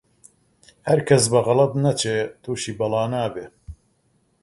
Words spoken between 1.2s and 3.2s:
بە غەڵەت نەچی، تووشی بەڵا